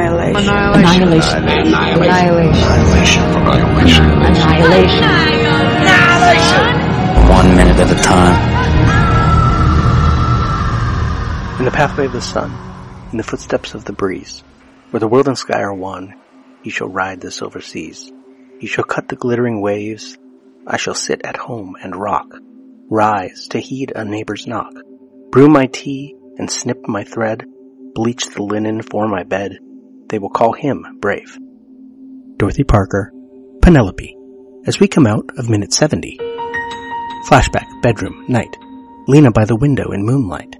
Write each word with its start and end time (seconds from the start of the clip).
Annihilation. 0.00 0.48
Annihilation. 0.48 1.44
Annihilation. 1.44 2.62
Annihilation. 2.70 4.04
Annihilation. 4.24 5.04
Annihilation. 5.84 6.64
One 7.28 7.48
minute 7.54 7.76
at 7.76 7.90
a 7.90 8.02
time. 8.02 8.36
In 11.58 11.64
the 11.66 11.70
pathway 11.70 12.06
of 12.06 12.12
the 12.12 12.22
sun, 12.22 12.50
in 13.12 13.18
the 13.18 13.22
footsteps 13.22 13.74
of 13.74 13.84
the 13.84 13.92
breeze, 13.92 14.42
where 14.90 15.00
the 15.00 15.08
world 15.08 15.28
and 15.28 15.36
sky 15.36 15.60
are 15.60 15.74
one, 15.74 16.14
he 16.62 16.70
shall 16.70 16.88
ride 16.88 17.20
the 17.20 17.30
silver 17.30 17.60
seas. 17.60 18.10
He 18.58 18.66
shall 18.66 18.84
cut 18.84 19.08
the 19.08 19.16
glittering 19.16 19.60
waves. 19.60 20.16
I 20.66 20.78
shall 20.78 20.94
sit 20.94 21.20
at 21.24 21.36
home 21.36 21.76
and 21.82 21.94
rock, 21.94 22.34
rise 22.88 23.48
to 23.48 23.58
heed 23.58 23.92
a 23.94 24.06
neighbor's 24.06 24.46
knock, 24.46 24.72
brew 25.30 25.48
my 25.48 25.66
tea 25.66 26.16
and 26.38 26.50
snip 26.50 26.88
my 26.88 27.04
thread, 27.04 27.44
bleach 27.94 28.26
the 28.28 28.42
linen 28.42 28.80
for 28.80 29.06
my 29.06 29.24
bed. 29.24 29.58
They 30.10 30.18
will 30.18 30.30
call 30.30 30.52
him 30.52 30.98
brave. 31.00 31.38
Dorothy 32.36 32.64
Parker, 32.64 33.12
Penelope, 33.62 34.16
as 34.66 34.80
we 34.80 34.88
come 34.88 35.06
out 35.06 35.30
of 35.38 35.48
minute 35.48 35.72
70. 35.72 36.18
Flashback, 37.28 37.66
bedroom, 37.82 38.24
night. 38.28 38.56
Lena 39.06 39.30
by 39.30 39.44
the 39.44 39.56
window 39.56 39.92
in 39.92 40.04
moonlight. 40.04 40.56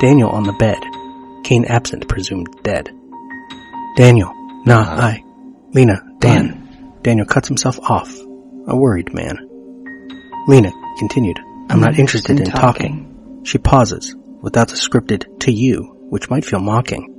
Daniel 0.00 0.28
on 0.28 0.44
the 0.44 0.52
bed. 0.52 0.78
Kane 1.44 1.64
absent, 1.64 2.08
presumed 2.08 2.48
dead. 2.62 2.90
Daniel, 3.96 4.32
nah, 4.66 4.82
I. 4.82 5.24
Lena, 5.72 6.02
Dan. 6.18 6.98
Daniel 7.02 7.26
cuts 7.26 7.48
himself 7.48 7.78
off. 7.80 8.14
A 8.66 8.76
worried 8.76 9.14
man. 9.14 9.48
Lena 10.46 10.72
continued, 10.98 11.38
I'm 11.70 11.80
not 11.80 11.98
interested 11.98 12.38
in 12.38 12.46
talking. 12.46 13.42
She 13.44 13.58
pauses, 13.58 14.14
without 14.42 14.68
the 14.68 14.76
scripted 14.76 15.40
to 15.40 15.52
you, 15.52 16.06
which 16.10 16.28
might 16.28 16.44
feel 16.44 16.60
mocking. 16.60 17.11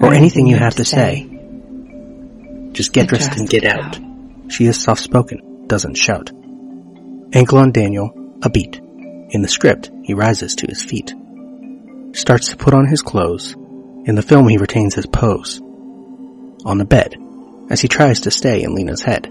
Or 0.00 0.12
anything 0.12 0.46
you 0.46 0.56
have 0.56 0.74
to 0.76 0.84
say. 0.84 1.28
Just 2.72 2.92
get 2.92 3.08
dressed 3.08 3.36
and 3.36 3.48
get 3.48 3.64
out. 3.64 3.98
She 4.48 4.66
is 4.66 4.80
soft 4.80 5.00
spoken, 5.00 5.66
doesn't 5.66 5.96
shout. 5.96 6.30
Ankle 7.32 7.58
on 7.58 7.72
Daniel, 7.72 8.38
a 8.42 8.50
beat. 8.50 8.76
In 9.30 9.42
the 9.42 9.48
script, 9.48 9.90
he 10.02 10.14
rises 10.14 10.56
to 10.56 10.66
his 10.66 10.82
feet. 10.82 11.14
Starts 12.12 12.48
to 12.50 12.56
put 12.56 12.74
on 12.74 12.86
his 12.86 13.02
clothes. 13.02 13.54
In 14.06 14.14
the 14.14 14.22
film, 14.22 14.48
he 14.48 14.58
retains 14.58 14.94
his 14.94 15.06
pose. 15.06 15.60
On 16.64 16.78
the 16.78 16.84
bed, 16.84 17.16
as 17.70 17.80
he 17.80 17.88
tries 17.88 18.20
to 18.20 18.30
stay 18.30 18.62
in 18.62 18.74
Lena's 18.74 19.02
head. 19.02 19.28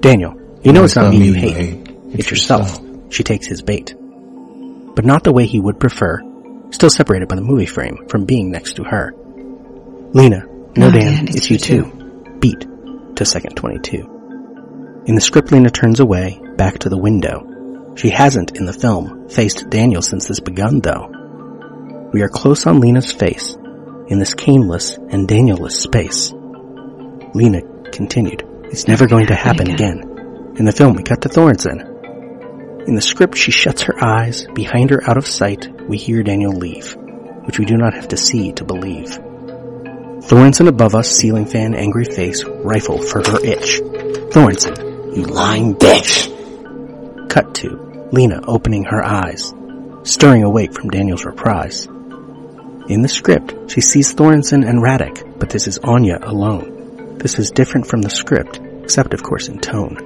Daniel, 0.00 0.34
you 0.62 0.72
know 0.72 0.84
it's 0.84 0.96
not 0.96 1.10
me 1.10 1.24
you 1.24 1.32
hate. 1.34 1.88
It's 2.10 2.30
yourself. 2.30 2.80
She 3.10 3.24
takes 3.24 3.46
his 3.46 3.62
bait. 3.62 3.94
But 4.94 5.04
not 5.04 5.24
the 5.24 5.32
way 5.32 5.46
he 5.46 5.60
would 5.60 5.80
prefer, 5.80 6.20
still 6.70 6.90
separated 6.90 7.28
by 7.28 7.36
the 7.36 7.42
movie 7.42 7.66
frame 7.66 8.06
from 8.08 8.24
being 8.24 8.50
next 8.50 8.74
to 8.76 8.84
her. 8.84 9.14
Lena, 10.14 10.46
no, 10.76 10.92
Dan, 10.92 11.26
it's 11.26 11.50
you 11.50 11.58
too. 11.58 12.36
Beat 12.38 12.64
to 13.16 13.24
second 13.24 13.56
22. 13.56 15.02
In 15.06 15.16
the 15.16 15.20
script, 15.20 15.50
Lena 15.50 15.70
turns 15.70 15.98
away, 15.98 16.40
back 16.56 16.78
to 16.78 16.88
the 16.88 16.96
window. 16.96 17.92
She 17.96 18.10
hasn't, 18.10 18.56
in 18.56 18.64
the 18.64 18.72
film, 18.72 19.28
faced 19.28 19.68
Daniel 19.70 20.02
since 20.02 20.28
this 20.28 20.38
begun, 20.38 20.78
though. 20.78 21.10
We 22.12 22.22
are 22.22 22.28
close 22.28 22.64
on 22.64 22.78
Lena's 22.78 23.10
face, 23.10 23.56
in 24.06 24.20
this 24.20 24.36
Caneless 24.36 24.98
and 25.12 25.26
Danielless 25.26 25.72
space. 25.72 26.32
Lena 27.34 27.62
continued, 27.90 28.44
It's 28.66 28.86
never 28.86 29.08
going 29.08 29.26
to 29.26 29.34
happen 29.34 29.68
again. 29.68 30.54
In 30.56 30.64
the 30.64 30.70
film, 30.70 30.94
we 30.94 31.02
cut 31.02 31.22
to 31.22 31.28
Thorensen. 31.28 32.86
In 32.86 32.94
the 32.94 33.02
script, 33.02 33.36
she 33.36 33.50
shuts 33.50 33.82
her 33.82 33.96
eyes. 34.00 34.46
Behind 34.54 34.90
her, 34.90 35.02
out 35.10 35.16
of 35.16 35.26
sight, 35.26 35.68
we 35.88 35.96
hear 35.96 36.22
Daniel 36.22 36.52
leave, 36.52 36.96
which 37.46 37.58
we 37.58 37.64
do 37.64 37.76
not 37.76 37.94
have 37.94 38.06
to 38.08 38.16
see 38.16 38.52
to 38.52 38.64
believe. 38.64 39.18
Thorensen 40.26 40.68
above 40.68 40.94
us, 40.94 41.10
ceiling 41.10 41.44
fan, 41.44 41.74
angry 41.74 42.06
face, 42.06 42.44
rifle 42.44 42.96
for 42.96 43.18
her 43.18 43.44
itch. 43.44 43.80
Thorensen, 44.32 45.14
you 45.14 45.24
lying 45.24 45.74
bitch! 45.74 46.30
Cut 47.28 47.54
to 47.56 48.08
Lena 48.10 48.40
opening 48.46 48.84
her 48.84 49.04
eyes, 49.04 49.52
stirring 50.02 50.42
awake 50.42 50.72
from 50.72 50.88
Daniel's 50.88 51.26
reprise. 51.26 51.84
In 52.88 53.02
the 53.02 53.08
script, 53.08 53.70
she 53.70 53.82
sees 53.82 54.14
Thorensen 54.14 54.66
and 54.66 54.80
Radek, 54.80 55.38
but 55.38 55.50
this 55.50 55.66
is 55.66 55.78
Anya 55.78 56.18
alone. 56.22 57.18
This 57.18 57.38
is 57.38 57.50
different 57.50 57.86
from 57.86 58.00
the 58.00 58.08
script, 58.08 58.60
except 58.82 59.12
of 59.12 59.22
course 59.22 59.48
in 59.48 59.58
tone. 59.58 59.96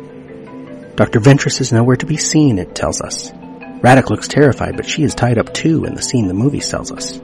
Dr. 0.96 1.20
Ventress 1.20 1.60
is 1.60 1.72
nowhere 1.72 1.96
to 1.96 2.06
be 2.06 2.16
seen, 2.16 2.58
it 2.58 2.74
tells 2.74 3.00
us. 3.00 3.30
Radek 3.82 4.10
looks 4.10 4.26
terrified, 4.26 4.76
but 4.76 4.86
she 4.86 5.04
is 5.04 5.14
tied 5.14 5.38
up 5.38 5.54
too 5.54 5.84
in 5.84 5.94
the 5.94 6.02
scene 6.02 6.26
the 6.26 6.34
movie 6.34 6.58
sells 6.58 6.90
us. 6.90 7.20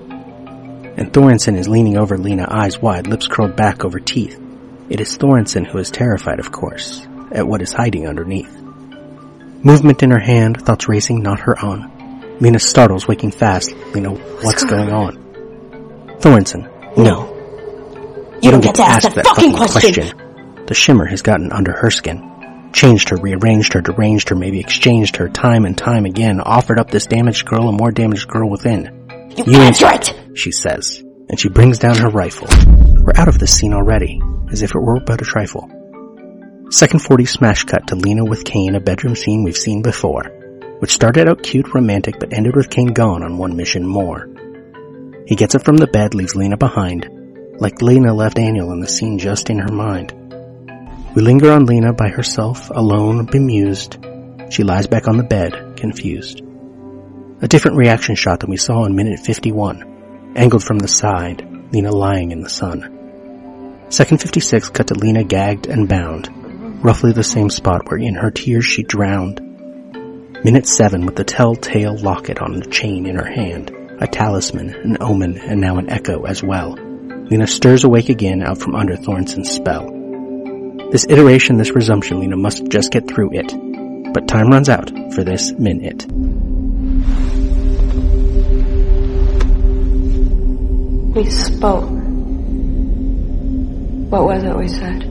And 0.96 1.12
Thorensen 1.12 1.56
is 1.56 1.68
leaning 1.68 1.96
over 1.96 2.16
Lena, 2.16 2.46
eyes 2.48 2.80
wide, 2.80 3.06
lips 3.06 3.26
curled 3.26 3.56
back 3.56 3.84
over 3.84 3.98
teeth. 3.98 4.40
It 4.88 5.00
is 5.00 5.18
Thorensen 5.18 5.66
who 5.66 5.78
is 5.78 5.90
terrified, 5.90 6.38
of 6.38 6.52
course, 6.52 7.06
at 7.32 7.46
what 7.46 7.62
is 7.62 7.72
hiding 7.72 8.06
underneath. 8.06 8.52
Movement 9.64 10.02
in 10.02 10.10
her 10.10 10.20
hand, 10.20 10.60
thoughts 10.60 10.88
racing, 10.88 11.22
not 11.22 11.40
her 11.40 11.62
own. 11.64 12.36
Lena 12.38 12.58
startles, 12.58 13.08
waking 13.08 13.30
fast. 13.30 13.72
Lena, 13.94 14.10
what's 14.10 14.64
going 14.64 14.90
on? 14.90 15.16
Thorensen, 16.20 16.68
no. 16.96 17.32
You 18.42 18.50
don't 18.50 18.60
get 18.60 18.74
to 18.76 18.82
ask 18.82 19.12
that 19.14 19.26
fucking 19.26 19.52
question. 19.52 20.66
The 20.66 20.74
shimmer 20.74 21.06
has 21.06 21.22
gotten 21.22 21.50
under 21.50 21.72
her 21.72 21.90
skin. 21.90 22.70
Changed 22.72 23.08
her, 23.08 23.16
rearranged 23.16 23.72
her, 23.72 23.80
deranged 23.80 24.28
her, 24.28 24.36
maybe 24.36 24.60
exchanged 24.60 25.16
her 25.16 25.28
time 25.28 25.64
and 25.64 25.78
time 25.78 26.04
again, 26.04 26.40
offered 26.40 26.78
up 26.78 26.90
this 26.90 27.06
damaged 27.06 27.46
girl 27.46 27.68
a 27.68 27.72
more 27.72 27.90
damaged 27.90 28.28
girl 28.28 28.50
within. 28.50 29.08
You, 29.36 29.44
you 29.46 29.58
answer 29.60 29.86
it! 29.88 30.23
She 30.34 30.50
says, 30.50 31.02
and 31.28 31.38
she 31.38 31.48
brings 31.48 31.78
down 31.78 31.96
her 31.96 32.08
rifle. 32.08 32.48
We're 33.02 33.16
out 33.16 33.28
of 33.28 33.38
this 33.38 33.54
scene 33.54 33.72
already, 33.72 34.20
as 34.50 34.62
if 34.62 34.74
it 34.74 34.80
were 34.80 35.00
but 35.00 35.22
a 35.22 35.24
trifle. 35.24 35.70
Second 36.70 37.00
40 37.00 37.24
smash 37.24 37.64
cut 37.64 37.86
to 37.86 37.94
Lena 37.94 38.24
with 38.24 38.44
Kane, 38.44 38.74
a 38.74 38.80
bedroom 38.80 39.14
scene 39.14 39.44
we've 39.44 39.56
seen 39.56 39.80
before, 39.80 40.24
which 40.80 40.92
started 40.92 41.28
out 41.28 41.42
cute, 41.42 41.72
romantic, 41.72 42.18
but 42.18 42.32
ended 42.32 42.56
with 42.56 42.70
Kane 42.70 42.88
gone 42.88 43.22
on 43.22 43.38
one 43.38 43.56
mission 43.56 43.86
more. 43.86 44.28
He 45.26 45.36
gets 45.36 45.54
up 45.54 45.64
from 45.64 45.76
the 45.76 45.86
bed, 45.86 46.14
leaves 46.14 46.34
Lena 46.34 46.56
behind, 46.56 47.08
like 47.60 47.80
Lena 47.80 48.12
left 48.12 48.36
Daniel 48.36 48.72
in 48.72 48.80
the 48.80 48.88
scene 48.88 49.18
just 49.18 49.50
in 49.50 49.58
her 49.58 49.72
mind. 49.72 50.12
We 51.14 51.22
linger 51.22 51.52
on 51.52 51.66
Lena 51.66 51.92
by 51.92 52.08
herself, 52.08 52.70
alone, 52.70 53.26
bemused. 53.26 53.98
She 54.50 54.64
lies 54.64 54.88
back 54.88 55.06
on 55.06 55.16
the 55.16 55.22
bed, 55.22 55.76
confused. 55.76 56.42
A 57.40 57.46
different 57.48 57.76
reaction 57.76 58.16
shot 58.16 58.40
than 58.40 58.50
we 58.50 58.56
saw 58.56 58.84
in 58.84 58.96
minute 58.96 59.20
51, 59.20 59.93
angled 60.36 60.64
from 60.64 60.78
the 60.78 60.88
side, 60.88 61.46
Lena 61.72 61.92
lying 61.92 62.30
in 62.30 62.40
the 62.40 62.50
sun. 62.50 63.86
Second 63.90 64.18
56 64.18 64.70
cut 64.70 64.88
to 64.88 64.94
Lena 64.94 65.24
gagged 65.24 65.66
and 65.66 65.88
bound, 65.88 66.28
roughly 66.84 67.12
the 67.12 67.22
same 67.22 67.50
spot 67.50 67.88
where 67.88 67.98
in 68.00 68.14
her 68.14 68.30
tears 68.30 68.64
she 68.64 68.82
drowned. 68.82 69.40
Minute 70.44 70.66
7 70.66 71.06
with 71.06 71.16
the 71.16 71.24
telltale 71.24 71.96
locket 71.96 72.38
on 72.38 72.54
a 72.54 72.66
chain 72.66 73.06
in 73.06 73.16
her 73.16 73.24
hand, 73.24 73.70
a 74.00 74.06
talisman, 74.06 74.70
an 74.70 74.98
omen, 75.00 75.38
and 75.38 75.60
now 75.60 75.78
an 75.78 75.88
echo 75.88 76.24
as 76.24 76.42
well. 76.42 76.72
Lena 76.74 77.46
stirs 77.46 77.84
awake 77.84 78.08
again 78.08 78.42
out 78.42 78.58
from 78.58 78.74
under 78.74 78.96
Thorensen's 78.96 79.50
spell. 79.50 79.90
This 80.90 81.06
iteration, 81.08 81.56
this 81.56 81.74
resumption, 81.74 82.20
Lena 82.20 82.36
must 82.36 82.68
just 82.68 82.92
get 82.92 83.08
through 83.08 83.30
it. 83.32 84.12
But 84.12 84.28
time 84.28 84.48
runs 84.48 84.68
out 84.68 84.90
for 85.14 85.24
this 85.24 85.52
minute. 85.52 86.06
We 91.14 91.30
spoke. 91.30 91.88
What 94.10 94.24
was 94.24 94.42
it 94.42 94.56
we 94.56 94.66
said? 94.66 95.04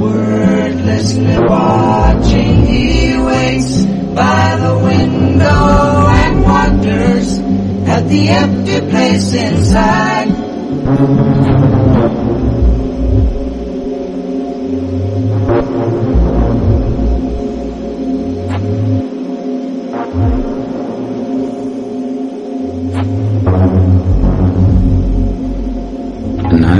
Wordlessly 0.00 1.38
watching, 1.40 2.66
he 2.66 3.18
waits 3.18 3.84
by 4.14 4.56
the 4.62 4.78
window 4.78 6.06
and 6.06 6.42
wonders 6.44 7.38
at 7.88 8.08
the 8.08 8.28
empty 8.28 8.80
place 8.90 9.34
inside. 9.34 10.30